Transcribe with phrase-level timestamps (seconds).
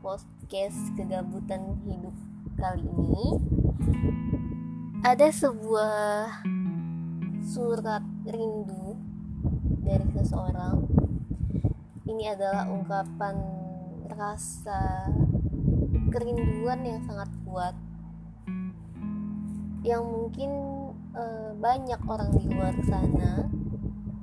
[0.00, 2.16] podcast kegabutan hidup
[2.56, 3.36] kali ini
[5.04, 6.40] ada sebuah
[7.44, 8.96] surat rindu
[9.84, 10.88] dari seseorang.
[12.08, 13.36] Ini adalah ungkapan
[14.16, 15.12] rasa
[16.16, 17.76] kerinduan yang sangat kuat
[19.84, 20.50] yang mungkin
[21.12, 23.44] uh, banyak orang di luar sana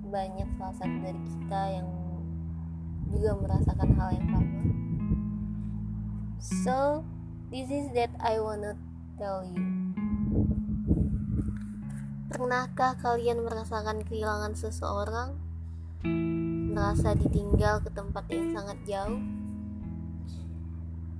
[0.09, 1.87] banyak salah satu dari kita yang
[3.13, 4.84] juga merasakan hal yang sama
[6.39, 7.05] so
[7.51, 8.75] this is that I wanna
[9.15, 9.63] tell you.
[12.35, 15.39] Pernahkah kalian merasakan kehilangan seseorang?
[16.75, 19.23] Merasa ditinggal ke tempat yang sangat jauh?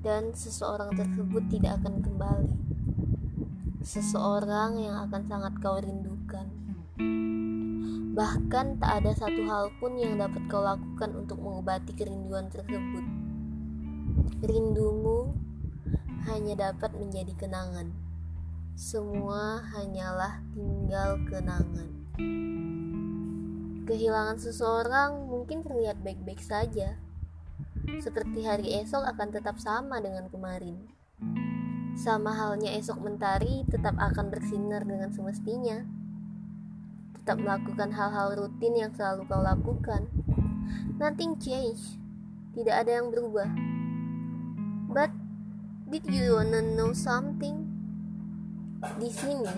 [0.04, 2.56] Dan seseorang tersebut tidak akan kembali.
[3.80, 6.52] Seseorang yang akan sangat kau rindukan.
[8.16, 13.25] Bahkan tak ada satu hal pun yang dapat kau lakukan untuk mengobati kerinduan tersebut.
[14.42, 15.34] Rindumu
[16.26, 17.94] hanya dapat menjadi kenangan.
[18.76, 21.90] Semua hanyalah tinggal kenangan.
[23.86, 26.98] Kehilangan seseorang mungkin terlihat baik-baik saja,
[28.02, 30.90] seperti hari esok akan tetap sama dengan kemarin.
[31.96, 35.86] Sama halnya esok mentari tetap akan bersinar dengan semestinya
[37.26, 40.06] tetap melakukan hal-hal rutin yang selalu kau lakukan.
[41.02, 41.98] Nothing change.
[42.54, 43.50] Tidak ada yang berubah.
[45.86, 47.66] Did you wanna know something?
[48.98, 49.58] Di sini,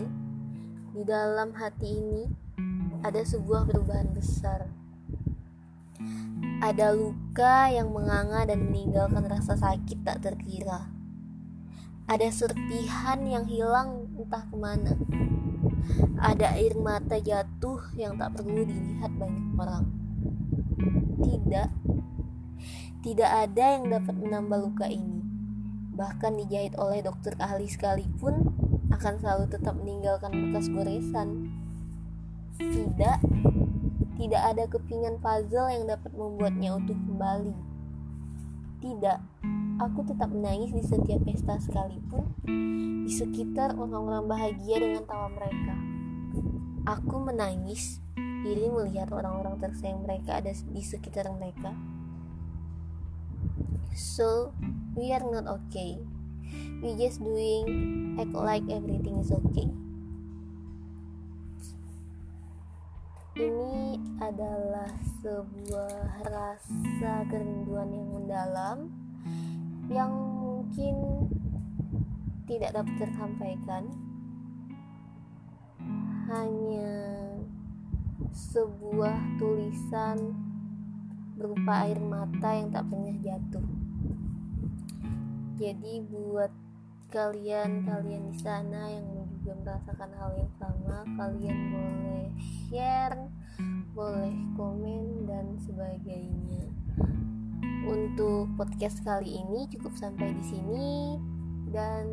[0.92, 2.24] di dalam hati ini,
[3.04, 4.68] ada sebuah perubahan besar.
[6.64, 10.92] Ada luka yang menganga dan meninggalkan rasa sakit tak terkira.
[12.08, 14.96] Ada serpihan yang hilang entah ke mana
[16.18, 19.86] ada air mata jatuh yang tak perlu dilihat banyak orang.
[21.22, 21.70] Tidak,
[23.06, 25.27] tidak ada yang dapat menambah luka ini.
[25.98, 28.54] Bahkan dijahit oleh dokter ahli sekalipun
[28.94, 31.50] akan selalu tetap meninggalkan bekas goresan.
[32.58, 33.18] Tidak,
[34.22, 37.54] tidak ada kepingan puzzle yang dapat membuatnya utuh kembali.
[38.78, 39.20] Tidak,
[39.82, 42.30] aku tetap menangis di setiap pesta sekalipun
[43.06, 45.74] di sekitar orang-orang bahagia dengan tawa mereka.
[46.88, 48.02] Aku menangis
[48.46, 51.74] diri melihat orang-orang tersayang mereka ada di sekitar mereka.
[53.94, 54.54] So,
[54.96, 56.02] we are not okay.
[56.82, 59.70] We just doing act like everything is okay.
[63.38, 64.90] Ini adalah
[65.22, 68.78] sebuah rasa kerinduan yang mendalam
[69.94, 70.10] yang
[70.42, 71.30] mungkin
[72.50, 73.84] tidak dapat tersampaikan
[76.28, 76.92] hanya
[78.34, 80.47] sebuah tulisan
[81.38, 83.68] berupa air mata yang tak pernah jatuh.
[85.58, 86.52] Jadi buat
[87.14, 92.28] kalian-kalian di sana yang juga merasakan hal yang sama kalian boleh
[92.68, 93.32] share
[93.98, 96.70] boleh komen dan sebagainya.
[97.88, 101.18] Untuk podcast kali ini cukup sampai di sini
[101.74, 102.06] dan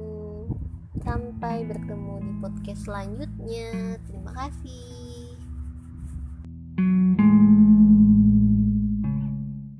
[1.05, 4.01] sampai bertemu di podcast selanjutnya.
[4.09, 5.14] Terima kasih